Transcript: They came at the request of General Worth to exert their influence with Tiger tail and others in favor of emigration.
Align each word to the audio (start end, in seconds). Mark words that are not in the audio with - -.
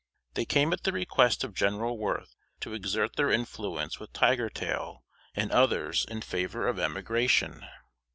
They 0.33 0.45
came 0.45 0.73
at 0.73 0.81
the 0.81 0.91
request 0.91 1.43
of 1.43 1.53
General 1.53 1.95
Worth 1.95 2.35
to 2.61 2.73
exert 2.73 3.17
their 3.17 3.29
influence 3.29 3.99
with 3.99 4.11
Tiger 4.13 4.49
tail 4.49 5.03
and 5.35 5.51
others 5.51 6.05
in 6.09 6.21
favor 6.21 6.67
of 6.67 6.79
emigration. 6.79 7.67